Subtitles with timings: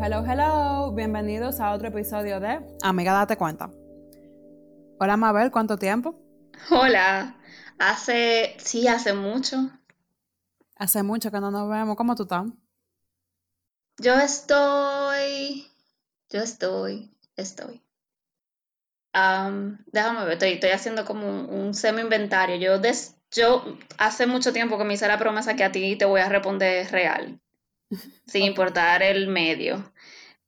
[0.00, 0.92] Hello, hello, hello.
[0.92, 3.68] Bienvenidos a otro episodio de Amiga, date cuenta.
[5.00, 6.14] Hola, Mabel, ¿cuánto tiempo?
[6.70, 7.36] Hola.
[7.80, 9.56] Hace, sí, hace mucho.
[10.76, 11.96] Hace mucho que no nos vemos.
[11.96, 12.46] ¿Cómo tú estás?
[13.98, 15.66] Yo estoy,
[16.30, 17.82] yo estoy, estoy.
[19.12, 22.54] déjame ver, estoy, haciendo como un, semi-inventario.
[22.56, 22.80] Yo,
[23.32, 23.64] yo
[23.98, 26.88] hace mucho tiempo que me hice la promesa que a ti te voy a responder
[26.92, 27.40] real,
[28.26, 29.92] sin importar el medio.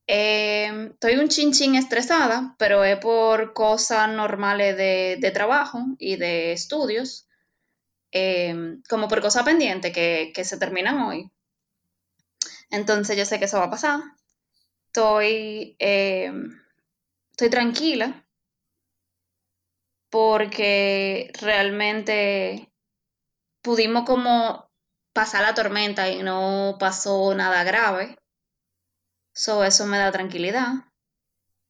[0.06, 6.52] Em, estoy un chin chin estresada, pero es por cosas normales de, trabajo y de
[6.52, 7.28] estudios,
[8.12, 11.30] em, como por cosas pendientes que, que se terminan hoy.
[12.70, 14.00] Entonces yo sé que eso va a pasar.
[14.86, 16.60] Estoy, em,
[17.30, 18.26] estoy tranquila
[20.10, 22.72] porque realmente
[23.62, 24.69] pudimos como
[25.20, 28.16] pasar la tormenta y no pasó nada grave.
[29.34, 30.72] So, eso me da tranquilidad.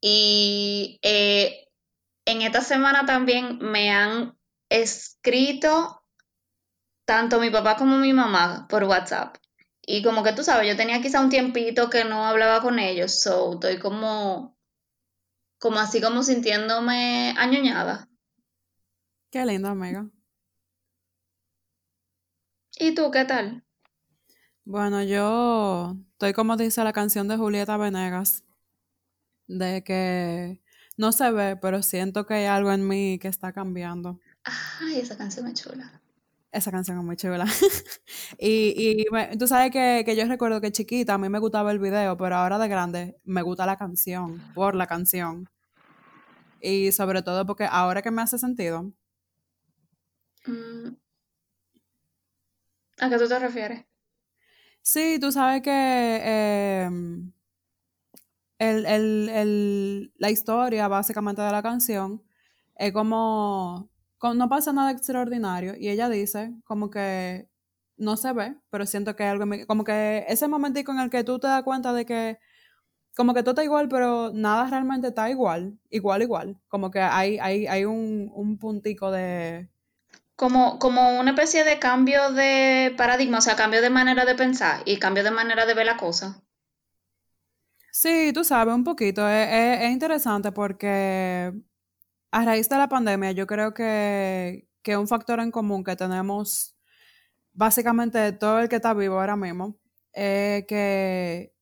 [0.00, 1.66] Y eh,
[2.26, 6.04] en esta semana también me han escrito
[7.04, 9.36] tanto mi papá como mi mamá por WhatsApp
[9.84, 13.20] y como que tú sabes, yo tenía quizá un tiempito que no hablaba con ellos,
[13.20, 14.56] so estoy como,
[15.58, 18.08] como así como sintiéndome añoñada.
[19.32, 20.08] Qué lindo, amiga.
[22.80, 23.62] ¿Y tú qué tal?
[24.64, 28.42] Bueno, yo estoy como dice la canción de Julieta Venegas,
[29.46, 30.62] de que
[30.96, 34.18] no se ve, pero siento que hay algo en mí que está cambiando.
[34.44, 36.00] Ay, esa canción es chula.
[36.52, 37.44] Esa canción es muy chula.
[38.38, 41.80] y y tú sabes que, que, yo recuerdo que chiquita a mí me gustaba el
[41.80, 45.50] video, pero ahora de grande me gusta la canción, por la canción.
[46.62, 48.90] Y sobre todo porque ahora que me hace sentido.
[50.46, 50.96] Mm.
[53.00, 53.84] ¿A qué tú te refieres?
[54.82, 55.70] Sí, tú sabes que
[56.86, 57.32] em,
[58.58, 62.22] el, el, el, la historia básicamente de la canción
[62.76, 63.88] es como
[64.22, 67.48] no pasa nada extraordinario y ella dice como que
[67.96, 71.38] no se ve, pero siento que algo, como que ese momentico en el que tú
[71.38, 72.38] te das cuenta de que
[73.16, 77.38] como que todo está igual, pero nada realmente está igual, igual, igual, como que hay,
[77.38, 79.68] hay, hay un, un puntico de...
[80.40, 84.80] Como, como una especie de cambio de paradigma, o sea, cambio de manera de pensar
[84.86, 86.42] y cambio de manera de ver la cosa.
[87.92, 89.28] Sí, tú sabes, un poquito.
[89.28, 91.52] es interesante porque
[92.30, 96.74] a raíz de la pandemia, yo creo que, que un factor en común que tenemos
[97.52, 99.76] básicamente todo el que está vivo ahora mismo
[100.14, 101.52] es que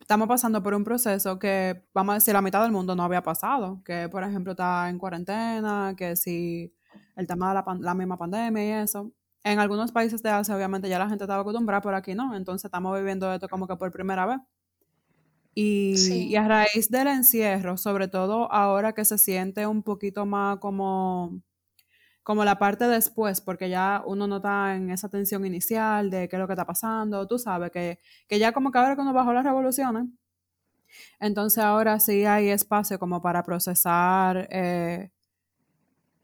[0.00, 3.22] estamos pasando por un proceso que, vamos a decir, la mitad del mundo no había
[3.22, 6.74] pasado, que por ejemplo está en cuarentena, que si
[7.20, 9.12] el tema de la, la misma pandemia y eso.
[9.42, 12.66] En algunos países de Asia obviamente ya la gente estaba acostumbrada, pero aquí no, entonces
[12.66, 14.38] estamos viviendo esto como que por primera vez.
[15.54, 21.42] Y, a raíz del encierro, sobre todo ahora que se siente un poquito más como,
[22.22, 26.36] como la parte después, porque ya uno no está en esa tensión inicial de qué
[26.36, 27.98] es lo que está pasando, tú sabes que,
[28.28, 30.06] que ya como que ahora que uno bajó las revoluciones,
[31.18, 35.10] entonces ahora sí hay espacio como para procesar eh,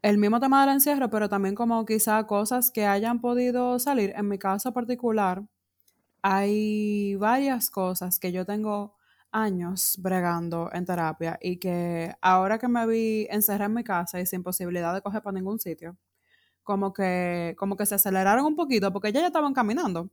[0.07, 4.13] el mismo tema del encierro, pero también como quizá cosas que hayan podido salir.
[4.15, 5.43] En mi caso particular,
[6.21, 8.95] hay varias cosas que yo tengo
[9.31, 14.25] años bregando en terapia y que ahora que me vi encerrada en mi casa y
[14.25, 15.97] sin posibilidad de coger para ningún sitio,
[16.63, 20.09] como que, como que se aceleraron un poquito porque ya ya estaban caminando,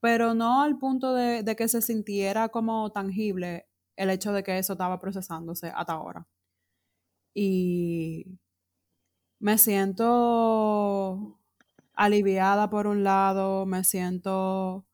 [0.00, 3.66] pero no al punto de, de que se sintiera como tangible
[3.96, 6.28] el hecho de que eso estaba procesándose hasta ahora.
[7.34, 8.38] Y
[9.42, 11.36] me siento
[11.94, 14.86] aliviada por un lado, me siento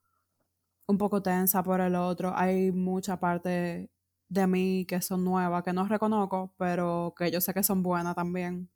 [0.87, 2.33] un poco tensa por el otro.
[2.35, 3.91] Hay mucha parte
[4.29, 8.15] de mí que son nuevas, que no reconozco, pero que yo sé que son buenas
[8.17, 8.71] también.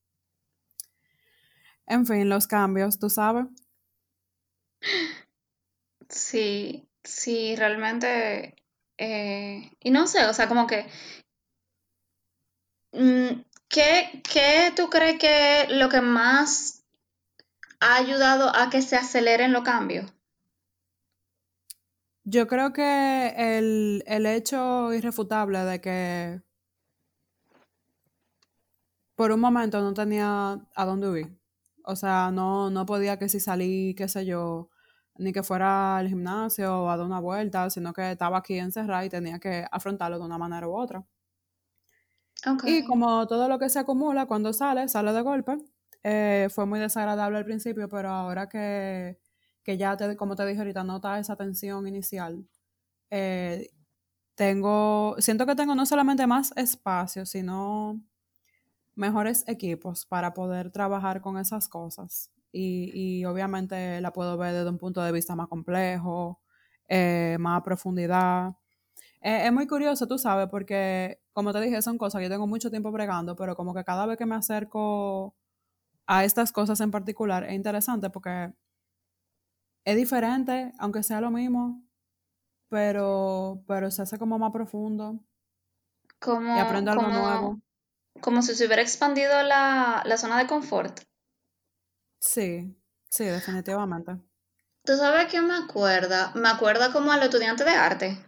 [1.87, 3.47] En fin, los cambios, ¿tú sabes?
[6.11, 8.57] Sí, sí, realmente.
[8.99, 10.87] Eh, y no sé, o sea, como que.
[12.93, 13.43] Mm,
[13.73, 16.85] ¿Qué, ¿Qué tú crees que lo que más
[17.81, 20.13] ha ayudado a que se aceleren los cambios?
[22.23, 26.43] Yo creo que el, el hecho irrefutable de que
[29.15, 31.41] por un momento no tenía a dónde huir.
[31.85, 34.69] O sea, no, no podía que si salí, qué sé yo,
[35.17, 39.07] ni que fuera al gimnasio o a dar una vuelta, sino que estaba aquí encerrada
[39.07, 41.07] y tenía que afrontarlo de una manera u otra.
[42.65, 45.59] Y como todo lo que se acumula cuando sale, sale de golpe.
[46.05, 49.19] Eh, fue muy desagradable al principio, pero ahora que
[49.65, 52.45] que ya, te, como te dije ahorita, nota esa tensión inicial.
[53.11, 53.71] Eh,
[54.37, 58.03] tengo, siento que tengo no solamente más espacio, sino
[58.95, 62.33] mejores equipos para poder trabajar con esas cosas.
[62.53, 62.91] Y,
[63.21, 66.41] y obviamente la puedo ver desde un punto de vista más complejo,
[66.89, 68.57] eh, más a profundidad.
[69.23, 72.47] Eh, es muy curioso, tú sabes, porque como te dije, son cosas que yo tengo
[72.47, 75.35] mucho tiempo bregando, pero como que cada vez que me acerco
[76.07, 78.53] a estas cosas en particular es interesante porque
[79.85, 81.83] es diferente, aunque sea lo mismo,
[82.69, 85.21] pero, pero se hace como más profundo
[86.21, 87.61] Como, y aprendo algo como, nuevo.
[88.21, 91.01] como si se hubiera expandido la, la zona de confort.
[92.21, 92.75] Sí,
[93.11, 94.19] sí, definitivamente.
[94.85, 96.33] ¿Tú sabes qué me acuerda?
[96.35, 98.19] Me acuerda como a los estudiantes de arte,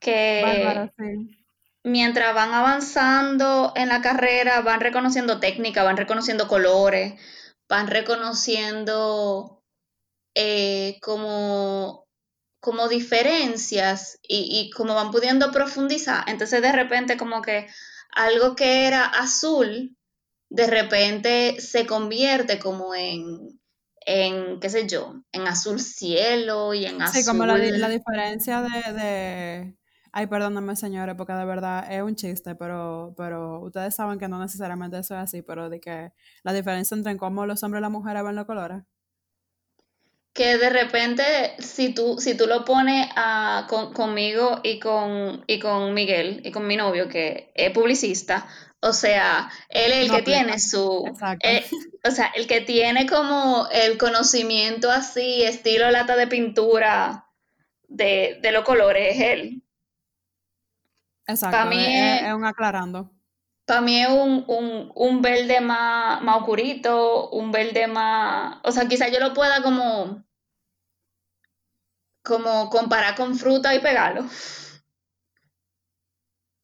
[0.00, 1.36] Que sí.
[1.84, 7.14] mientras van avanzando en la carrera, van reconociendo técnica, van reconociendo colores,
[7.68, 9.62] van reconociendo
[10.34, 12.06] eh, como,
[12.60, 16.24] como diferencias y, y como van pudiendo profundizar.
[16.28, 17.68] Entonces de repente como que
[18.12, 19.96] algo que era azul,
[20.50, 23.60] de repente se convierte como en,
[24.06, 27.98] en, qué sé yo, en azul cielo y en Sí, como la, di- la azul.
[27.98, 29.74] diferencia de, de...
[30.12, 34.38] Ay, perdóname, señores, porque de verdad es un chiste, pero, pero ustedes saben que no
[34.40, 36.12] necesariamente eso es así, pero de que
[36.42, 38.82] la diferencia entre cómo los hombres y las mujeres ven los colores.
[40.32, 41.22] que de repente,
[41.58, 46.50] si tú, si tú lo pones a, con, conmigo y con, y con Miguel y
[46.52, 48.46] con mi novio, que es publicista,
[48.80, 51.46] o sea, él es el No que tiene su, Exacto.
[51.46, 51.64] eh,
[52.04, 57.26] o sea, el que tiene como el conocimiento así, estilo lata de pintura
[57.88, 59.62] de, de los colores, es él.
[61.26, 63.10] Para Exacto, mí es, un aclarando.
[63.64, 68.88] para mí es un, un, un verde más, más oscurito, un verde más, o sea,
[68.88, 70.24] quizá yo lo pueda como,
[72.24, 74.24] como comparar con fruta y pegarlo.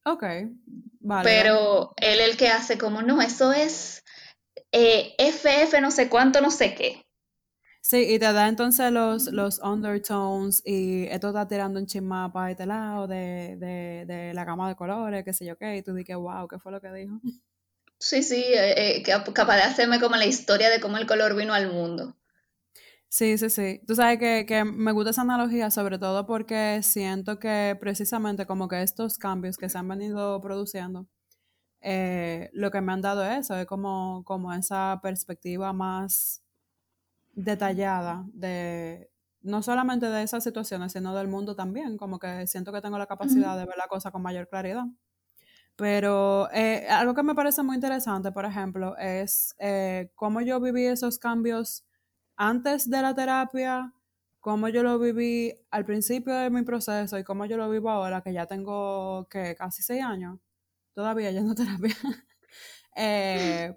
[0.05, 0.23] Ok,
[1.01, 1.23] válido.
[1.23, 4.05] pero él el que hace como, no, eso es
[4.73, 7.06] eh, FF no sé cuánto, no sé qué.
[7.89, 12.51] Sí, y te da entonces los, los undertones y esto está tirando un chismapa para
[12.51, 15.95] este lado de, de, de la gama de colores, qué sé yo qué, y tú
[15.95, 17.21] dices, wow, ¿qué fue lo que dijo?
[17.99, 21.37] Sí, sí, eh, eh, cap- capaz de hacerme como la historia de cómo el color
[21.37, 22.17] vino al mundo.
[23.09, 23.81] Sí, sí, sí.
[23.87, 28.69] Tú sabes que, que me gusta esa analogía, sobre todo porque siento que precisamente como
[28.69, 31.07] que estos cambios que se han venido produciendo,
[31.83, 36.43] eh, lo que me han dado es eso, es como, como esa perspectiva más
[37.37, 39.11] detallada de
[39.43, 43.07] no solamente de esas situaciones, sino del mundo también, como que siento que tengo la
[43.07, 44.87] capacidad de ver la cosa con mayor claridad.
[45.77, 50.87] Pero eh, algo que me parece muy interesante, por ejemplo, es eh, cómo yo viví
[50.87, 51.85] esos cambios
[52.37, 53.93] antes de la terapia,
[54.41, 58.23] cómo yo lo viví al principio de mi proceso y cómo yo lo vivo ahora,
[58.23, 60.41] que ya tengo que casi seis años,
[60.95, 61.95] todavía yendo a terapia.
[62.99, 63.77] Eh,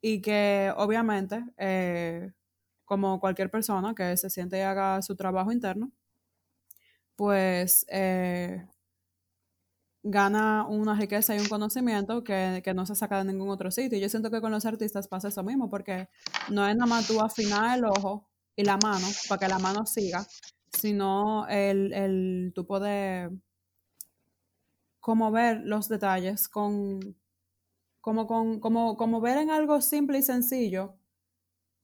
[0.00, 1.40] y que obviamente,
[2.86, 5.92] como cualquier persona que se siente y haga su trabajo interno,
[7.16, 8.66] pues eh,
[10.02, 13.98] gana una riqueza y un conocimiento que, que no se saca de ningún otro sitio.
[13.98, 16.08] Y yo siento que con los artistas pasa eso mismo, porque
[16.50, 19.84] no es nada más tú afinar el ojo y la mano para que la mano
[19.84, 20.26] siga,
[20.72, 23.30] sino el, el tú poder
[25.00, 27.00] como ver los detalles con,
[28.00, 30.96] como, con, como, como ver en algo simple y sencillo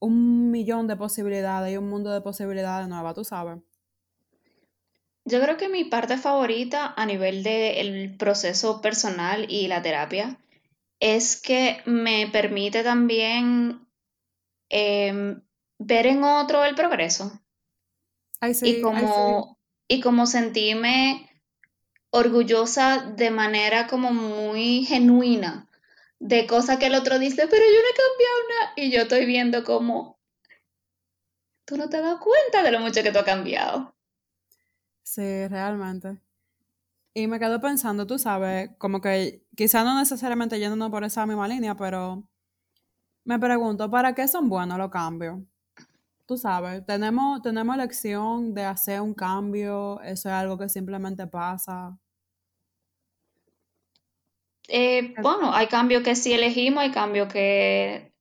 [0.03, 3.59] un millón de posibilidades y un mundo de posibilidades nuevas, tú sabes.
[5.23, 10.37] Yo creo que mi parte favorita a nivel del proceso personal y la terapia
[10.99, 13.87] es que me permite también
[14.67, 15.41] em,
[15.79, 17.39] ver en otro el progreso
[18.61, 19.57] y como,
[19.87, 21.29] y como sentirme
[22.09, 25.69] orgullosa de manera como muy genuina
[26.23, 28.73] de cosas que el otro dice, pero yo no he cambiado nada.
[28.77, 30.17] Y yo estoy viendo como,
[31.65, 33.93] tú no te has dado cuenta de lo mucho que tú has cambiado.
[35.03, 36.21] Sí, realmente.
[37.13, 41.45] Y me quedo pensando, tú sabes, como que quizá no necesariamente yéndonos por esa misma
[41.45, 42.23] línea, pero
[43.25, 45.41] me pregunto, ¿para qué son buenos los cambios?
[46.25, 51.99] Tú sabes, tenemos, tenemos de hacer un cambio, eso es algo que simplemente pasa.
[54.67, 58.13] Eh, bueno, hay cambios que sí elegimos, hay cambios que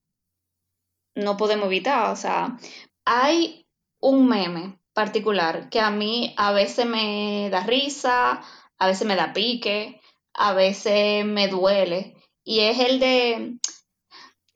[1.15, 2.11] no podemos evitar.
[2.11, 2.59] O sea,
[3.05, 3.67] hay
[4.01, 8.43] un meme particular que a mí a veces me da risa,
[8.79, 10.01] a veces me da pique,
[10.35, 12.17] a veces me duele.
[12.45, 13.59] Y es el de,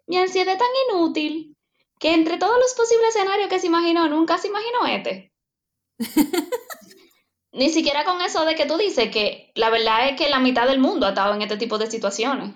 [0.06, 1.56] mi ansiedad es tan inútil
[1.98, 5.32] que entre todos los posibles escenarios que se imaginó, nunca se imaginó este.
[7.56, 10.66] ni siquiera con eso de que tú dices que la verdad es que la mitad
[10.66, 12.54] del mundo ha estado en este tipo de situaciones.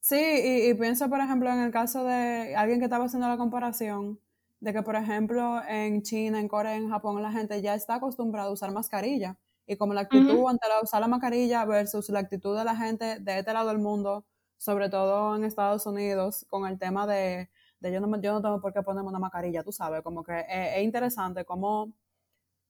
[0.00, 3.38] Sí, y, y pienso, por ejemplo, en el caso de alguien que estaba haciendo la
[3.38, 4.20] comparación,
[4.60, 8.48] de que, por ejemplo, en China, en Corea, en Japón, la gente ya está acostumbrada
[8.48, 9.38] a usar mascarilla.
[9.66, 13.20] Y como la actitud ante la, usar la mascarilla versus la actitud de la gente
[13.20, 14.26] de este lado del mundo,
[14.56, 17.50] sobre todo en Estados Unidos, con el tema de,
[17.80, 20.44] de yo, no, yo no tengo por qué ponerme una mascarilla, tú sabes, como que
[20.48, 21.94] es, interesante cómo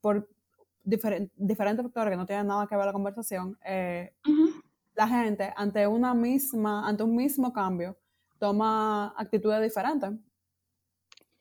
[0.01, 0.29] por
[0.85, 4.13] diferentes factores que no tienen nada que ver la conversación, eh,
[4.95, 7.97] la gente ante una misma, ante un mismo cambio,
[8.39, 10.13] toma actitudes diferentes.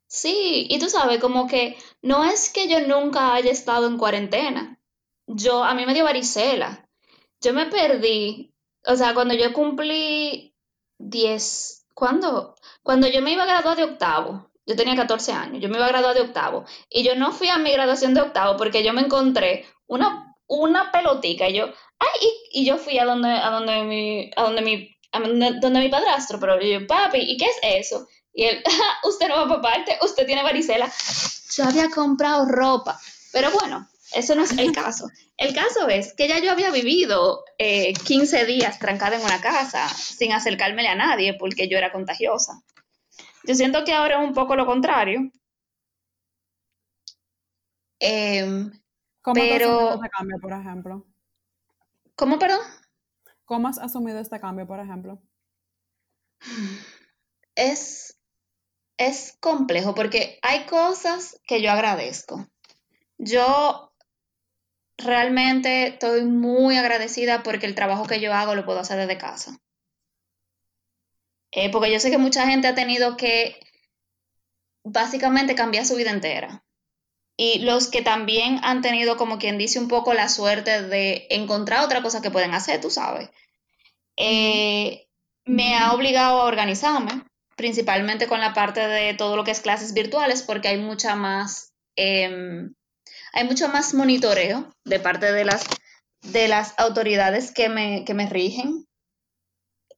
[0.08, 4.80] Sí, y tú sabes, como que no es que yo nunca haya estado en cuarentena.
[5.28, 6.88] Yo, a mí me dio varicela.
[7.42, 8.54] Yo me perdí,
[8.86, 10.56] o sea, cuando yo cumplí
[11.00, 12.56] 10, ¿cuándo?
[12.84, 15.86] Cuando yo me iba a graduar de octavo, yo tenía 14 años, yo me iba
[15.86, 18.94] a graduar de octavo, y yo no fui a mi graduación de octavo porque yo
[18.94, 21.66] me encontré una, una pelotica, y yo,
[22.00, 25.90] ay, y, yo fui a donde, a donde mi, a donde mi, a donde, mi
[25.90, 28.08] padrastro, pero yo, papi, ¿y qué es eso?
[28.34, 28.64] Y él,
[29.04, 30.92] usted no va para parte, usted tiene varicela.
[31.56, 33.00] Yo había comprado ropa,
[33.32, 35.08] pero bueno, eso no es el caso.
[35.38, 39.90] El caso es que ya yo había vivido 15 eh, días trancada en una casa
[39.90, 42.62] sin acercármele a nadie porque yo era contagiosa.
[43.46, 45.32] Yo siento que ahora es un poco lo contrario.
[48.00, 48.72] Em,
[49.22, 49.66] ¿Cómo pero...
[49.66, 51.06] has asumido este cambio, por ejemplo?
[52.16, 52.60] ¿Cómo, perdón?
[53.46, 55.22] ¿Cómo has asumido este cambio, por ejemplo?
[57.56, 58.18] Es,
[58.98, 62.48] es complejo porque hay cosas que yo agradezco.
[63.18, 63.94] Yo
[64.98, 69.58] realmente estoy muy agradecida porque el trabajo que yo hago lo puedo hacer desde casa.
[71.56, 73.60] Eh, porque yo sé que mucha gente ha tenido que
[74.84, 76.64] básicamente cambiar su vida entera.
[77.38, 81.84] Y los que también han tenido, como quien dice, un poco la suerte de encontrar
[81.84, 83.30] otra cosa que pueden hacer, tú sabes.
[84.18, 85.08] Eh,
[85.46, 87.24] me ha obligado a organizarme,
[87.56, 91.74] principalmente con la parte de todo lo que es clases virtuales, porque hay mucha más
[91.96, 92.74] em,
[93.34, 95.66] hay mucho más monitoreo de parte de las,
[96.22, 98.86] de las autoridades que me, me rigen.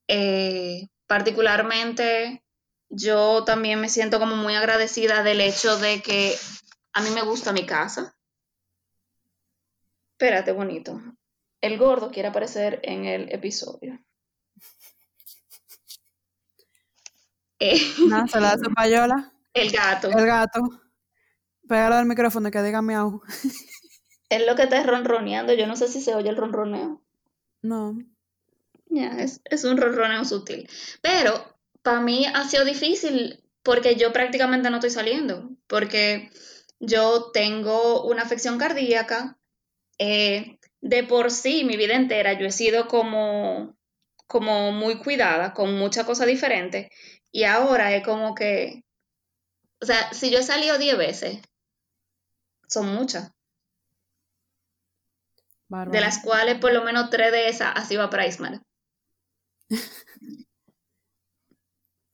[0.07, 2.43] Eh, particularmente,
[2.89, 6.35] yo también me siento como muy agradecida del hecho de que
[6.93, 8.15] a mí me gusta mi casa.
[10.11, 11.01] Espérate, bonito.
[11.61, 13.99] El gordo quiere aparecer en el episodio.
[17.57, 19.31] Eh, no, se la payola.
[19.53, 20.09] El gato.
[20.09, 20.59] El gato.
[21.67, 23.21] Pégalo al micrófono que diga miau.
[24.27, 25.53] Es lo que está ronroneando.
[25.53, 27.01] Yo no sé si se oye el ronroneo.
[27.61, 27.97] No.
[28.87, 30.69] Ya, es, es un ronroneo sutil.
[31.01, 35.49] Pero para mí ha sido difícil porque yo prácticamente no estoy saliendo.
[35.67, 36.29] Porque
[36.79, 39.37] yo tengo una afección cardíaca.
[39.97, 43.75] Eh, de por sí, mi vida entera, yo he sido como,
[44.27, 46.91] como muy cuidada, con mucha cosa diferente.
[47.31, 48.83] Y ahora es como que,
[49.81, 51.39] o sea, si yo he salido 10 veces,
[52.67, 53.31] son muchas.
[55.67, 58.63] De las cuales por lo menos tres de esas ha sido a Priceman.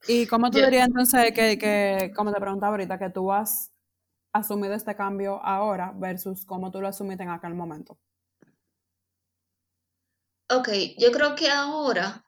[0.08, 3.72] ¿Y cómo tú dirías entonces que, que, como te preguntaba ahorita, que tú has
[4.34, 8.00] asumido este cambio ahora versus cómo tú lo asumiste en aquel momento?
[10.50, 12.26] Ok, yo creo que ahora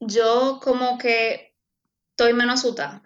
[0.00, 1.54] yo como que
[2.10, 3.02] estoy menos asustada.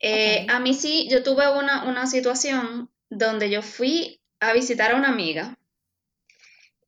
[0.00, 5.10] Eh, a mí sí, yo tuve una, situación donde yo fui a visitar a una
[5.10, 5.56] amiga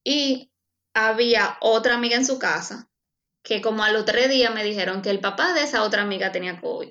[0.04, 0.52] y
[0.94, 2.88] había otra amiga en su casa
[3.42, 6.32] que como a los tres días me dijeron que el papá de esa otra amiga
[6.32, 6.90] tenía COVID.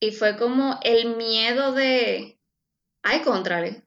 [0.00, 2.38] Y fue como el miedo de,
[3.02, 3.82] ay, contrale.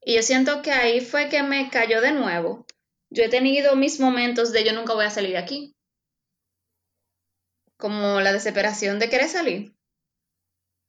[0.00, 2.66] Y yo siento que ahí fue que me cayó de nuevo.
[3.10, 5.76] Yo he tenido mis momentos de yo nunca voy a salir de aquí
[7.76, 9.76] como la desesperación de querer salir.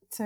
[0.09, 0.23] Sí.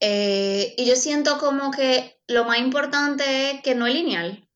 [0.00, 4.48] Eh, y yo siento como que lo más importante es que no es lineal.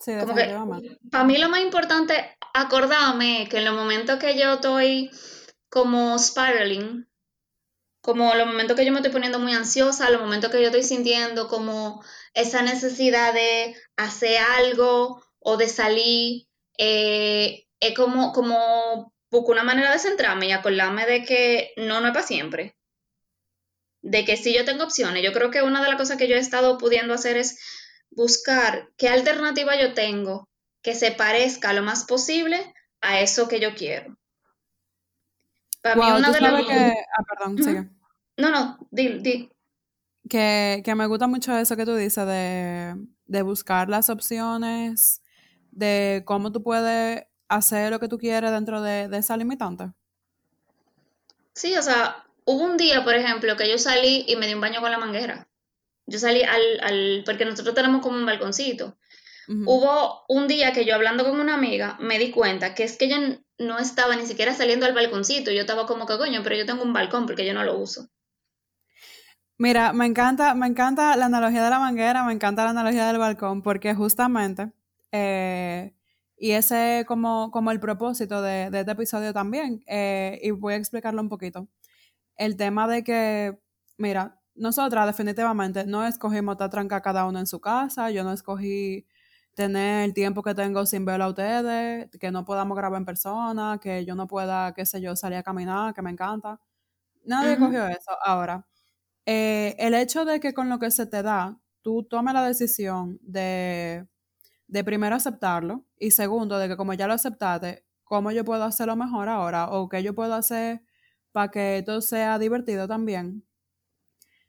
[0.00, 0.12] Sí,
[1.10, 2.24] para mí lo más importante es
[2.54, 5.10] acordarme que en los momentos que yo estoy
[5.68, 7.08] como spiraling,
[8.00, 10.84] como los momentos que yo me estoy poniendo muy ansiosa, los momentos que yo estoy
[10.84, 12.02] sintiendo como
[12.32, 16.46] esa necesidad de hacer algo o de salir,
[16.78, 22.06] eh, es como, como busco una manera de centrarme y acordarme de que no, no
[22.06, 22.77] es para siempre.
[24.02, 25.22] De que si yo tengo opciones.
[25.24, 27.58] Yo creo que una de las cosas que yo he estado pudiendo hacer es
[28.10, 30.48] buscar qué alternativa yo tengo
[30.82, 34.16] que se parezca lo más posible a eso que yo quiero.
[35.82, 36.66] Para mí una de las...
[36.66, 36.74] que...
[36.74, 37.88] Ah, perdón, sigue.
[38.36, 39.50] No, no, di, di.
[40.28, 42.94] Que, que me gusta mucho eso que tú dices de,
[43.26, 45.22] de buscar las opciones,
[45.70, 49.92] de cómo tú puedes hacer lo que tú quieres dentro de, de esa limitante.
[51.54, 54.60] Sí, o sea, hubo un día, por ejemplo, que yo salí y me di un
[54.60, 55.48] baño con la manguera.
[56.06, 58.96] Yo salí al, al, porque nosotros tenemos como un balconcito.
[59.66, 63.06] Hubo un día que yo hablando con una amiga me di cuenta que es que
[63.12, 65.50] n- no estaba ni siquiera saliendo al balconcito.
[65.50, 68.08] Yo estaba como que coño, pero yo tengo un balcón porque yo no lo uso.
[69.58, 73.18] Mira, me encanta, me encanta la analogía de la manguera, me encanta la analogía del
[73.18, 74.70] balcón, porque justamente,
[75.12, 75.94] eh,
[76.36, 80.74] y ese es como, como el propósito de, de este episodio también, eh, y voy
[80.74, 81.66] a explicarlo un poquito.
[82.38, 83.60] El tema de que,
[83.98, 89.06] mira, nosotras definitivamente no escogimos estar tranca cada uno en su casa, yo no escogí
[89.54, 93.78] tener el tiempo que tengo sin verlo a ustedes, que no podamos grabar en persona,
[93.82, 96.60] que yo no pueda, qué sé yo, salir a caminar, que me encanta.
[97.24, 98.12] Nadie Ujú, cogió eso.
[98.24, 98.66] Ahora,
[99.26, 103.18] eh, el hecho de que con lo que se te da, tú tomes la decisión
[103.22, 104.08] de,
[104.68, 108.96] de primero aceptarlo y segundo, de que como ya lo aceptaste, ¿cómo yo puedo hacerlo
[108.96, 109.70] mejor ahora?
[109.70, 110.82] ¿O qué yo puedo hacer
[111.32, 113.44] para que esto sea divertido también?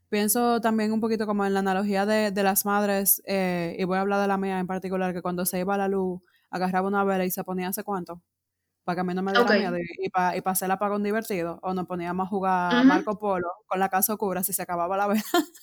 [0.09, 3.97] Pienso también un poquito como en la analogía de, de las madres, eh, y voy
[3.97, 6.87] a hablar de la mía en particular, que cuando se iba a la luz, agarraba
[6.87, 8.23] una vela y se ponía a hacer cuánto,
[8.85, 11.03] para que a mí no me diera miedo y, para y pa hacer el apagón
[11.03, 12.85] divertido, o nos poníamos a jugar Ujú.
[12.85, 15.23] Marco Polo con la casa oscura si se acababa la vela.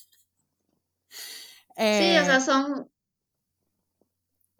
[1.91, 2.91] Sí, o Eh, sea, son,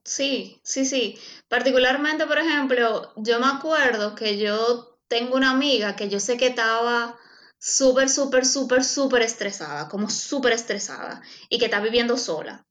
[0.05, 1.19] sí, sí, sí.
[1.49, 6.49] Particularmente, por ejemplo, yo me acuerdo que yo tengo una amiga que yo sé que
[6.49, 7.19] estaba
[7.59, 12.67] súper, súper, súper, súper estresada, como súper estresada, y que está viviendo sola.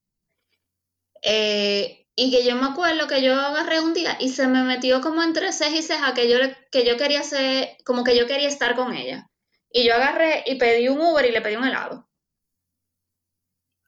[1.22, 5.02] Eh, y que yo me acuerdo que yo agarré un día y se me metió
[5.02, 6.38] como entre ceja y ceja que yo,
[6.71, 9.30] que yo quería hacer, como que yo quería estar con ella.
[9.69, 12.08] Y yo agarré y pedí un Uber y le pedí un helado.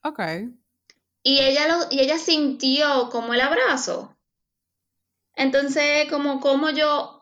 [0.04, 0.20] ok.
[1.24, 4.18] Y ella, lo, y ella sintió como el abrazo.
[5.36, 7.17] Entonces, como, como yo,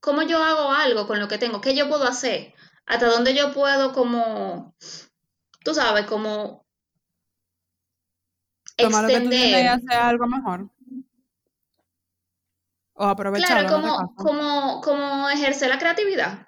[0.00, 2.54] cómo yo hago algo con lo que tengo, qué yo puedo hacer,
[2.86, 4.74] hasta dónde yo puedo como,
[5.64, 6.64] tú sabes, como
[8.76, 9.66] Tomar lo que tú tienes y extender.
[9.66, 10.70] hacer algo mejor.
[12.94, 16.46] O Claro, aprovecharlo este como, como, como ejercer la creatividad.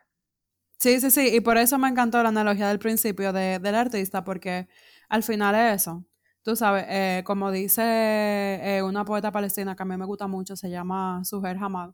[0.79, 1.35] Sí, sí, sí.
[1.37, 4.69] Y por eso me encantó la analogía del principio de, del artista, porque
[5.09, 6.05] al final es eso.
[6.43, 10.57] Tú sabes, eh, como dice eh, una poeta palestina que a mí me gusta mucho,
[10.57, 11.93] se llama Suher Hamad.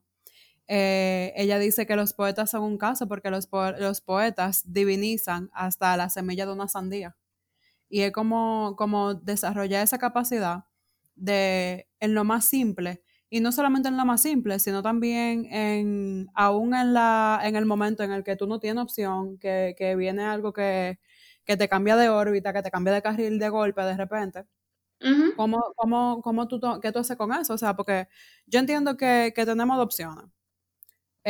[0.68, 5.50] Eh, ella dice que los poetas son un caso porque los, po- los poetas divinizan
[5.54, 7.16] hasta la semilla de una sandía.
[7.88, 10.64] Y es como, como desarrollar esa capacidad
[11.16, 16.28] de, en lo más simple, y no solamente en lo más simple, sino también en,
[16.34, 19.96] aún en, la, en el momento en el que tú no tienes opción, que, que
[19.96, 20.98] viene algo que,
[21.44, 24.44] que te cambia de órbita, que te cambia de carril de golpe de repente.
[25.34, 27.54] ¿Cómo, cómo, cómo tú, qué tú haces con eso?
[27.54, 28.08] O sea, porque
[28.46, 30.26] yo entiendo que, que tenemos dos opciones.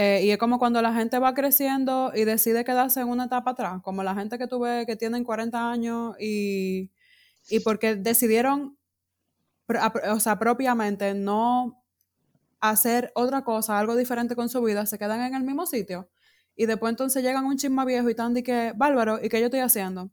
[0.00, 3.52] Eh, y es como cuando la gente va creciendo y decide quedarse en una etapa
[3.52, 6.90] atrás, como la gente que tú ves que tienen 40 años y,
[7.50, 8.78] y porque decidieron,
[10.11, 11.82] o sea, propiamente no
[12.61, 16.11] hacer otra cosa, algo diferente con su vida, se quedan en el mismo sitio.
[16.56, 19.46] Y después entonces llegan un chisme viejo y están de que, bárbaro, ¿y qué yo
[19.46, 20.11] estoy haciendo?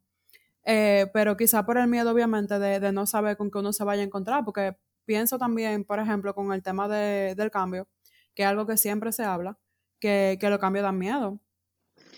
[0.65, 3.83] Eh, pero quizá por el miedo, obviamente, de, de no saber con qué uno se
[3.83, 7.87] vaya a encontrar, porque pienso también, por ejemplo, con el tema de- del cambio,
[8.35, 9.57] que es algo que siempre se habla,
[9.99, 11.39] que, que los cambios dan miedo,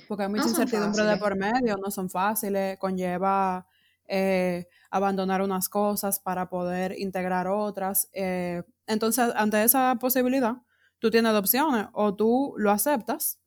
[0.07, 3.67] porque hay No mucha son incertidumbre de por medio, no son fáciles, conlleva
[4.07, 8.09] eh, abandonar unas cosas para poder integrar otras.
[8.13, 10.55] eh, entonces, ante esa posibilidad,
[10.99, 13.39] tú tienes dos opciones, o tú lo aceptas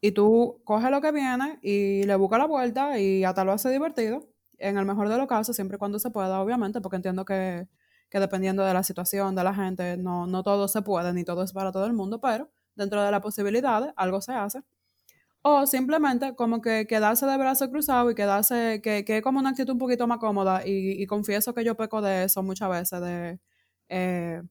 [0.00, 3.70] y tú coges lo que viene y le buscas la vuelta y hasta lo hace
[3.70, 7.24] divertido, en el mejor de los casos, siempre y cuando se pueda, obviamente, porque entiendo
[7.24, 7.68] que,
[8.10, 11.42] que dependiendo de la situación de la gente, no, no todo se puede, ni todo
[11.42, 14.62] es para todo el mundo, pero dentro de las posibilidades, algo se hace.
[15.42, 19.50] O simplemente como que quedarse de brazos cruzados y quedarse, que, que es como una
[19.50, 23.00] actitud un poquito más cómoda y, y confieso que yo peco de eso muchas veces,
[23.02, 23.40] de,
[23.90, 24.42] eh,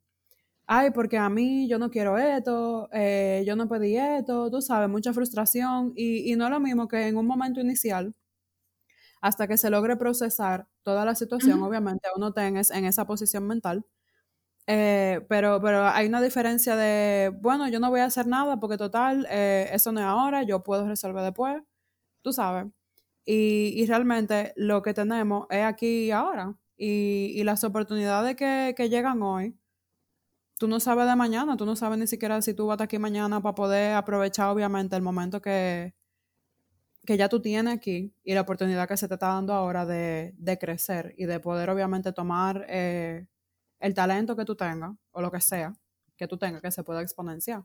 [0.67, 4.89] ay, porque a mí yo no quiero esto, eh, yo no pedí esto, tú sabes,
[4.89, 8.15] mucha frustración y, y no es lo mismo que en un momento inicial,
[9.21, 12.85] hasta que se logre procesar toda la situación, Ujú, obviamente uno está en, es- en
[12.85, 13.85] esa posición mental,
[14.67, 18.77] eh, pero, pero hay una diferencia de, bueno, yo no voy a hacer nada porque
[18.77, 21.61] total, eh, eso no es ahora, yo puedo resolver después,
[22.23, 22.67] tú sabes.
[23.25, 26.55] Y, y realmente lo que tenemos es aquí y ahora.
[26.77, 29.55] Y, y las oportunidades que, que llegan hoy
[30.59, 33.41] tú no sabes de mañana, tú no sabes ni siquiera si tú vas aquí mañana
[33.41, 35.93] para poder aprovechar obviamente el momento que,
[37.05, 40.33] que ya tú tienes aquí y la oportunidad que se te está dando ahora de,
[40.37, 43.27] de crecer y de poder obviamente tomar eh,
[43.83, 45.73] el talento que tú tengas o lo que sea
[46.15, 47.63] que tú tengas que se pueda exponenciar.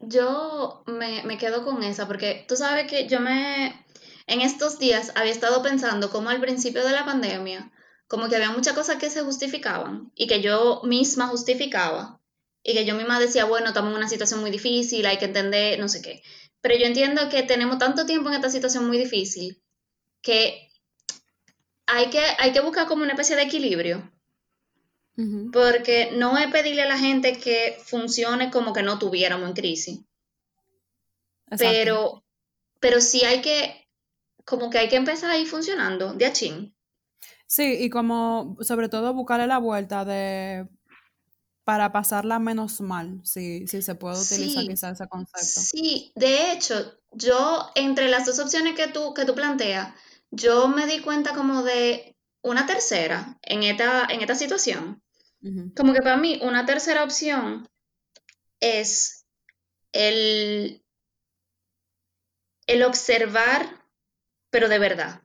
[0.00, 3.84] Yo me, me quedo con esa porque tú sabes que yo me,
[4.26, 7.70] en estos días había estado pensando como al principio de la pandemia,
[8.06, 12.20] como que había muchas cosas que se justificaban y que yo misma justificaba
[12.62, 15.78] y que yo misma decía, bueno, estamos en una situación muy difícil, hay que entender,
[15.78, 16.22] no sé qué.
[16.62, 19.62] Pero yo entiendo que tenemos tanto tiempo en esta situación muy difícil
[20.22, 20.70] que
[21.86, 24.10] hay que, hay que buscar como una especie de equilibrio.
[25.52, 30.00] Porque no es pedirle a la gente que funcione como que no tuviéramos en crisis.
[31.56, 32.24] Pero,
[32.80, 33.88] pero sí hay que,
[34.44, 36.74] como que hay que empezar ahí funcionando, de achín.
[37.46, 40.66] Sí, y como sobre todo buscarle la vuelta de
[41.64, 45.60] para pasarla menos mal, si, si se puede utilizar quizás ese concepto.
[45.60, 49.94] Sí, de hecho, yo entre las dos opciones que tú, que tú planteas,
[50.30, 55.02] yo me di cuenta como de una tercera en esta, en esta situación.
[55.76, 57.68] Como que para mí una tercera opción
[58.60, 59.26] es
[59.92, 60.82] el,
[62.66, 63.86] el observar,
[64.50, 65.22] pero de verdad.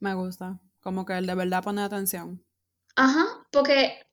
[0.00, 2.44] Me gusta, como que el de verdad poner atención.
[2.94, 4.06] Ajá, porque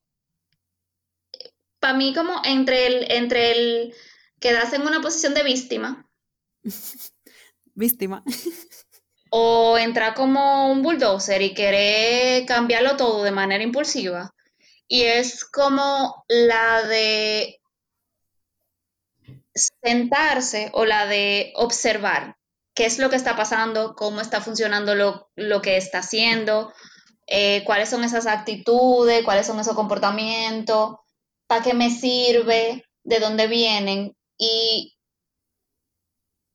[1.80, 3.94] para mí como entre el, entre el
[4.40, 6.10] quedarse en una posición de víctima.
[7.76, 8.24] víctima.
[9.38, 14.34] o entrar como un bulldozer y querer cambiarlo todo de manera impulsiva.
[14.88, 17.60] Y es como la de
[19.54, 22.38] sentarse o la de observar
[22.74, 26.72] qué es lo que está pasando, cómo está funcionando lo, lo que está haciendo,
[27.28, 30.96] eh, cuáles son esas actitudes, cuáles son esos comportamientos,
[31.46, 34.96] para qué me sirve, de dónde vienen y,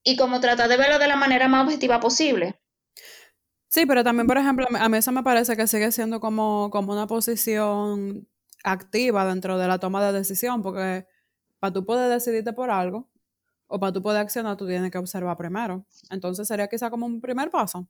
[0.02, 2.59] y como tratar de verlo de la manera más objetiva posible.
[3.70, 6.92] Sí, pero también, por ejemplo, a mí eso me parece que sigue siendo como, como
[6.92, 8.26] una posición
[8.64, 11.06] activa dentro de la toma de decisión, porque
[11.60, 13.08] para tú poder decidirte por algo
[13.68, 15.86] o para tú poder accionar, tú tienes que observar primero.
[16.10, 17.86] Entonces sería quizá como un primer paso.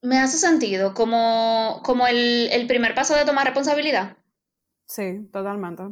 [0.00, 4.16] Me hace sentido, como, como el, primer paso de tomar responsabilidad.
[4.86, 5.82] Sí, totalmente.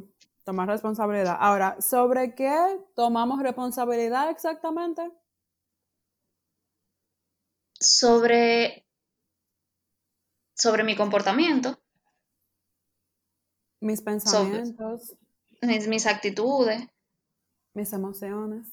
[0.44, 1.36] Tomar responsabilidad.
[1.38, 5.02] Ahora, ¿sobre qué tomamos responsabilidad exactamente?
[7.82, 8.86] Sobre,
[10.54, 11.78] sobre mi comportamiento.
[13.80, 15.16] Mis pensamientos.
[15.60, 16.88] mis, mis actitudes.
[17.74, 18.68] Mis emociones.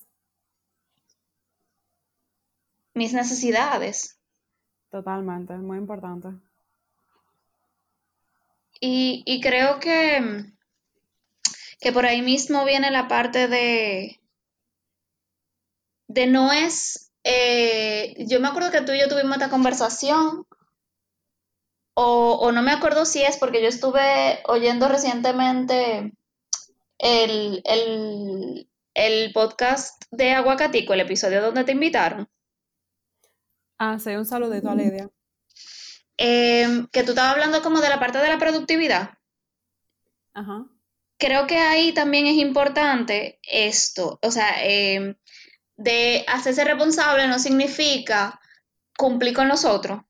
[2.93, 4.19] Mis necesidades.
[4.91, 6.29] Totalmente, muy importante.
[8.81, 10.45] Y, creo que,
[11.81, 14.21] que por ahí mismo viene la parte de,
[16.07, 20.45] de no es, eh, yo me acuerdo que tú y yo tuvimos esta conversación,
[21.95, 26.13] o, o, no me acuerdo si es porque yo estuve oyendo recientemente
[26.97, 32.29] el, el, el podcast de Aguacatico, el episodio donde te invitaron.
[33.77, 35.09] Ah, sí, un saludito a Lidia.
[36.17, 39.11] Em, que tú estabas hablando como de la parte de la productividad.
[40.33, 40.65] Ajá.
[41.17, 45.15] Creo que ahí también es importante esto, o sea, em,
[45.79, 48.39] de hacerse responsable no significa
[48.97, 50.01] cumplir con los otros,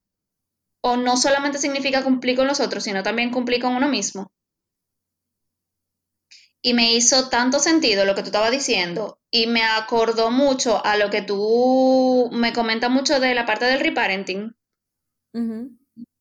[0.82, 4.32] o no solamente significa cumplir con los otros, sino también cumplir con uno mismo.
[6.62, 10.98] Y me hizo tanto sentido lo que tú estabas diciendo y me acordó mucho a
[10.98, 14.58] lo que tú me comentas mucho de la parte del reparenting.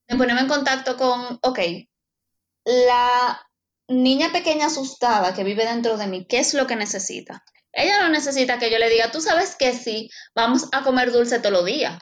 [0.09, 1.59] Me ponemos en contacto con, ok,
[2.65, 3.51] la
[3.89, 7.43] niña pequeña asustada que vive dentro de mí, ¿qué es lo que necesita?
[7.73, 11.39] Ella no necesita que yo le diga, tú sabes que sí, vamos a comer dulce
[11.39, 11.99] todos los días.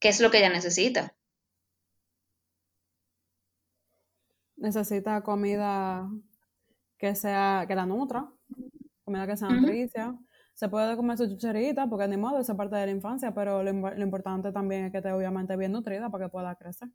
[0.00, 1.14] ¿Qué es lo que ella necesita?
[4.56, 6.08] Necesita comida
[6.98, 8.28] que sea, que la nutra,
[9.04, 10.14] comida que sea nutricia.
[10.54, 13.70] Se puede comer su chucherita, porque ni modo, esa parte de la infancia, pero lo,
[14.02, 16.88] importante también es que esté obviamente bien nutrida para que pueda crecer.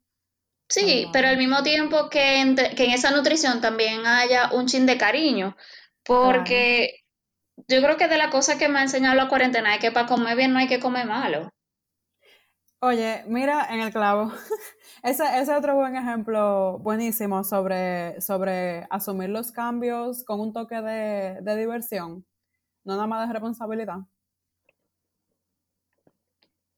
[0.69, 4.97] Sí, pero al mismo tiempo que que en esa nutrición también haya un chin de
[4.97, 5.55] cariño,
[6.05, 7.01] porque
[7.67, 10.07] yo creo que de la cosa que me ha enseñado la cuarentena es que para
[10.07, 11.49] comer bien no hay que comer malo.
[12.81, 14.31] Oye, mira en el clavo.
[15.03, 21.55] ese, es otro buen ejemplo buenísimo sobre, sobre asumir los cambios con un toque de,
[21.57, 22.25] diversión,
[22.83, 23.97] no nada más de responsabilidad.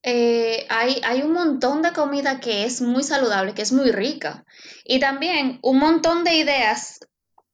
[0.04, 4.46] eh, hay, hay un montón de comida que es muy saludable, que es muy rica.
[4.86, 7.00] Y también un montón de ideas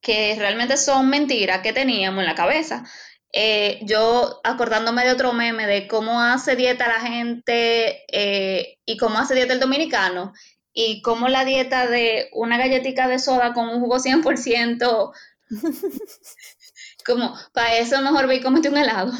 [0.03, 2.83] que realmente son mentiras que teníamos en la cabeza.
[3.31, 9.17] Eh, yo acordándome de otro meme de cómo hace dieta la gente eh, y cómo
[9.17, 10.33] hace dieta el dominicano
[10.73, 15.13] y cómo la dieta de una galletita de soda con un jugo 100%,
[17.05, 19.13] como para eso mejor ve y cómete un helado.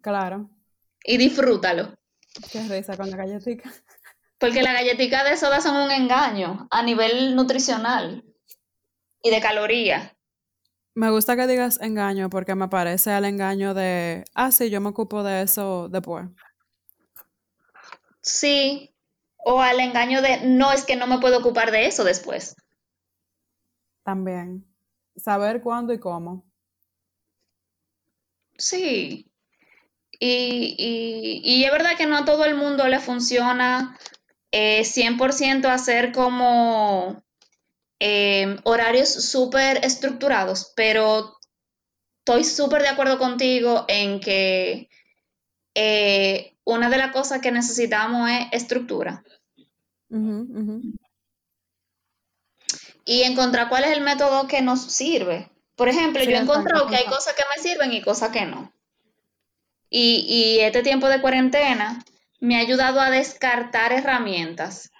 [0.00, 0.48] Claro.
[1.04, 1.94] Y disfrútalo.
[2.52, 3.70] Qué risa con la galletita.
[4.38, 8.22] Porque las galletitas de soda son un engaño a nivel nutricional
[9.28, 10.12] y de calorías.
[10.94, 14.88] Me gusta que digas engaño porque me parece el engaño de, ah, sí, yo me
[14.88, 16.26] ocupo de eso después.
[18.20, 18.94] Sí,
[19.36, 22.56] o al engaño de, no, es que no me puedo ocupar de eso después.
[24.02, 24.66] También.
[25.16, 26.44] Saber cuándo y cómo.
[28.56, 29.30] Sí.
[30.18, 33.96] Y, y, y es verdad que no a todo el mundo le funciona
[34.50, 37.22] eh, 100% hacer como
[38.00, 41.36] eh, horarios súper estructurados, pero
[42.18, 44.88] estoy súper de acuerdo contigo en que
[45.74, 49.24] eh, una de las cosas que necesitamos es estructura.
[53.04, 55.50] Y encontrar cuál es el método que nos sirve.
[55.76, 58.44] Por ejemplo, Sí, yo he encontrado que hay cosas que me sirven y cosas que
[58.44, 58.72] no.
[59.88, 62.04] Y, y este tiempo de cuarentena
[62.40, 64.90] me ha ayudado a descartar herramientas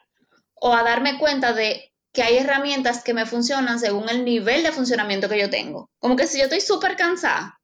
[0.55, 4.73] o a darme cuenta de que hay herramientas que me funcionan según el nivel de
[4.73, 5.91] funcionamiento que yo tengo.
[5.99, 7.59] Como que si yo estoy súper cansada,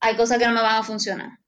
[0.00, 1.38] hay cosas que no me van a funcionar.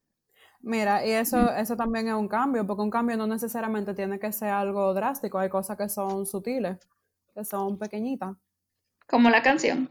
[0.61, 4.33] Mira, y eso, eso también es un cambio, porque un cambio no necesariamente tiene que
[4.33, 6.79] ser algo drástico, hay cosas que son sutiles,
[7.35, 8.37] que son pequeñitas,
[9.07, 9.91] Como la canción.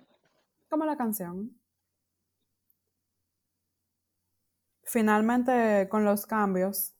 [0.69, 1.51] como la canción.
[4.85, 6.93] Finalmente, con los cambios,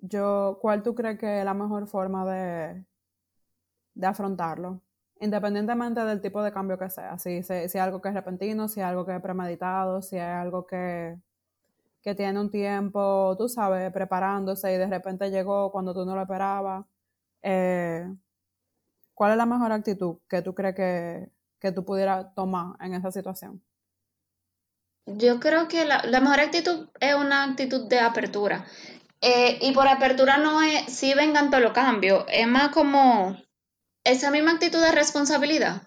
[0.00, 2.86] yo, ¿cuál tú crees que es la mejor forma de,
[3.96, 4.80] de afrontarlo?
[5.18, 8.80] Independientemente del tipo de cambio que sea, si, si, es algo que es repentino, si
[8.80, 11.18] es algo que es premeditado, si es algo que,
[12.02, 16.22] que tiene un tiempo, tú sabes, preparándose y de repente llegó cuando tú no lo
[16.22, 16.84] esperabas.
[17.42, 18.06] Eh,
[19.14, 23.10] ¿cuál es la mejor actitud que tú crees que, que tú pudieras tomar en esa
[23.10, 23.62] situación?
[25.06, 28.66] Yo creo que la, la mejor actitud es una actitud de apertura.
[29.22, 33.36] Eh, y por apertura no es si vengan todos los cambios, es más como
[34.06, 35.82] esa misma actitud de responsabilidad.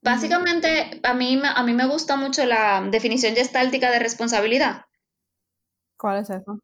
[0.00, 4.82] Básicamente, a mí, me- a mí me gusta mucho la definición gestáltica de responsabilidad.
[5.96, 6.60] ¿Cuál es eso?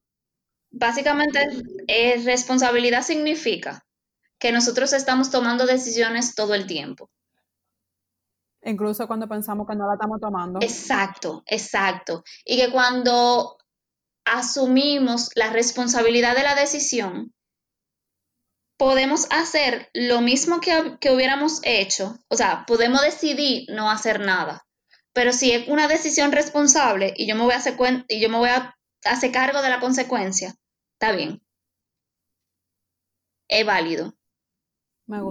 [0.70, 1.40] Básicamente,
[1.88, 3.84] eh, responsabilidad significa
[4.38, 7.10] que nosotros estamos tomando decisiones todo el tiempo.
[8.62, 10.58] Incluso cuando pensamos que no la estamos tomando.
[10.62, 12.22] Exacto, exacto.
[12.44, 13.58] Y que cuando
[14.24, 17.33] asumimos la responsabilidad de la decisión,
[18.76, 24.66] podemos hacer lo mismo que, que hubiéramos hecho, o sea, podemos decidir no hacer nada,
[25.12, 27.76] pero si es una decisión responsable y yo me voy a hacer,
[28.08, 30.54] y yo me voy a hacer cargo de la consecuencia,
[30.94, 31.40] está bien,
[33.48, 34.14] es válido,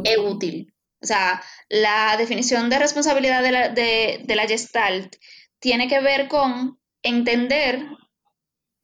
[0.03, 0.73] es útil.
[1.01, 5.17] O sea, la definición de responsabilidad de la, de, de la Gestalt
[5.59, 7.85] tiene que ver con entender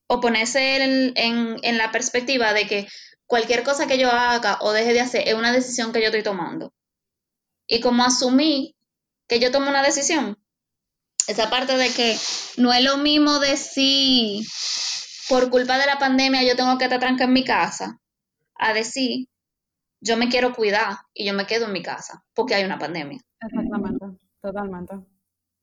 [0.08, 2.88] o ponerse en, en, en la perspectiva de que
[3.30, 6.24] cualquier cosa que yo haga o deje de hacer es una decisión que yo estoy
[6.24, 6.74] tomando.
[7.68, 8.76] Y como asumí
[9.28, 10.36] que yo tomo una decisión,
[11.28, 12.18] esa parte de que
[12.58, 14.44] no es lo mismo decir
[15.30, 18.00] por culpa de la pandemia yo tengo que estar tranca en mi casa,
[18.56, 19.28] a decir
[20.02, 23.22] yo me quiero cuidar y yo me quedo en mi casa porque hay una pandemia.
[23.42, 24.06] Exactamente,
[24.42, 24.96] totalmente.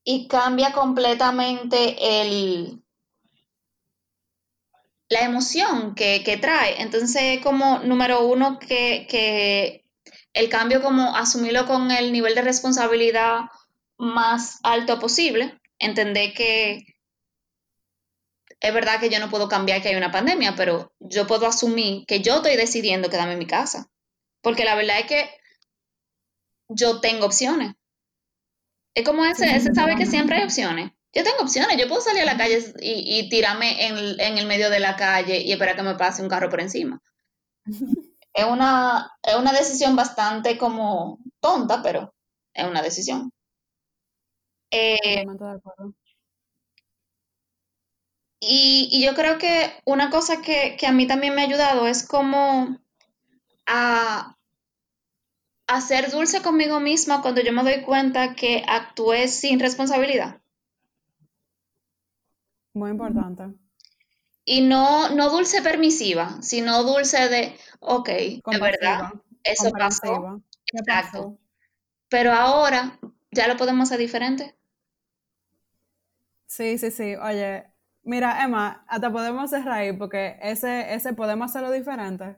[0.05, 2.81] Y cambia completamente el,
[5.09, 6.81] la emoción que, que trae.
[6.83, 9.85] Entonces, como número uno, que, que
[10.33, 13.47] el cambio como asumirlo con el nivel de responsabilidad
[13.99, 16.85] más alto posible, entender que
[18.61, 22.05] es verdad que yo no puedo cambiar que hay una pandemia, pero yo puedo asumir
[22.07, 23.89] que yo estoy decidiendo quedarme en mi casa,
[24.43, 25.31] porque la verdad es que
[26.69, 27.75] yo tengo opciones.
[28.95, 30.91] Es como ese, ese sabe que siempre hay opciones.
[31.17, 34.47] Yo tengo opciones, yo puedo salir a la calle y, y tirarme en, en el
[34.47, 37.01] medio de la calle y esperar que me pase un carro por encima.
[38.33, 42.15] Es una, es una decisión bastante como tonta, pero
[42.55, 43.33] es una decisión.
[44.71, 45.95] Eh, Totalmente de acuerdo.
[48.41, 51.87] y, y yo creo que una cosa que, que a mí también me ha ayudado
[51.87, 52.79] es como
[53.67, 54.37] a,
[55.69, 60.41] a ser dulce conmigo misma cuando yo me doy cuenta que actué sin responsabilidad.
[62.77, 63.55] Muy importante.
[64.45, 70.43] Y no, no dulce permisiva, sino dulce de, ok, de verdad, eso pasó.
[70.75, 71.39] Exacto.
[72.11, 72.99] Pero ahora
[73.31, 74.55] ya lo podemos hacer diferente.
[76.45, 77.17] Sí, sí, sí.
[77.17, 77.65] Oye,
[78.03, 82.37] mira, Emma, hasta podemos cerrar ahí porque ese, ese podemos hacerlo diferente.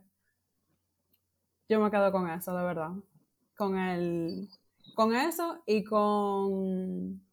[1.68, 2.92] Yo me quedo con eso, de verdad.
[3.56, 4.48] Con el,
[4.94, 7.26] con eso y con,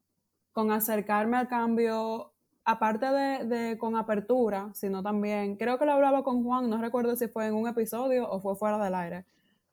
[0.54, 2.35] con acercarme al cambio,
[2.66, 7.16] aparte de, de, con apertura, sino también, creo que lo hablaba con Juan, no recuerdo
[7.16, 9.26] si fue en un episodio o fue fuera del aire,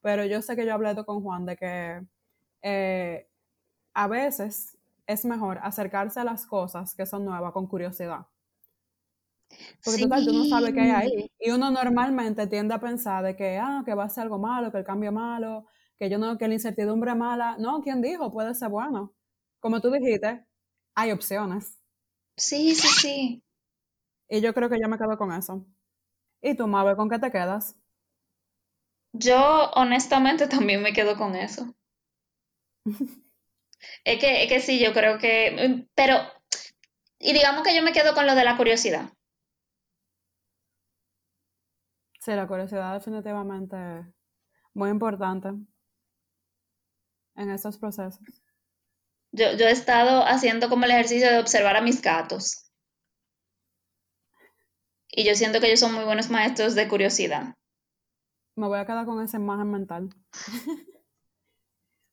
[0.02, 2.07] pero yo sé que yo hablé con Juan de que
[2.62, 3.28] eh,
[3.94, 8.26] a veces es mejor acercarse a las cosas que son nuevas con curiosidad.
[9.85, 11.31] Porque total, tú no sabes qué hay ahí.
[11.38, 14.72] Y uno normalmente tiende a pensar de que, ah, que va a ser algo malo,
[14.72, 15.66] que el cambio es malo,
[15.98, 17.57] que yo no, que la incertidumbre es mala.
[17.59, 18.33] No, ¿quién dijo?
[18.33, 19.12] Puede ser bueno.
[19.61, 20.46] Como tú dijiste,
[20.94, 21.81] hay opciones.
[22.36, 23.42] Sí, sí, sí.
[24.28, 25.66] Y yo creo que yo me quedo con eso.
[26.40, 27.76] ¿Y tú, Mabel, con qué te quedas?
[29.12, 31.74] Yo honestamente también me quedo con eso.
[34.04, 36.16] es, que, es que sí, yo creo que, pero,
[37.18, 39.12] y digamos que yo me quedo con lo de la curiosidad.
[42.20, 43.76] Sí, la curiosidad definitivamente
[44.74, 45.48] muy importante
[47.36, 48.20] en estos procesos.
[49.32, 52.70] Yo, yo he estado haciendo como el ejercicio de observar a mis gatos.
[55.10, 57.54] Y yo siento que ellos son muy buenos maestros de curiosidad.
[58.56, 60.08] Me voy a quedar con esa imagen mental.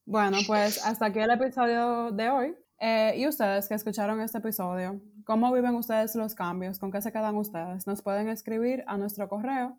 [0.05, 2.57] bueno, pues hasta aquí el episodio de hoy.
[2.81, 6.79] Eh, y ustedes que escucharon este episodio, ¿cómo viven ustedes los cambios?
[6.79, 7.85] ¿Con qué se quedan ustedes?
[7.87, 9.77] Nos pueden escribir a nuestro correo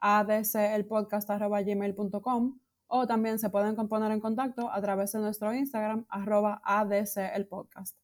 [0.00, 7.96] adcelpodcast.gmail.com o también se pueden poner en contacto a través de nuestro Instagram arroba adcelpodcast.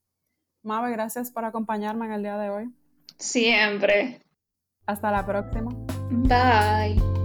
[0.62, 2.74] Mabe, gracias por acompañarme en el día de hoy.
[3.18, 4.20] Siempre.
[4.86, 5.70] Hasta la próxima.
[6.10, 7.23] Bye.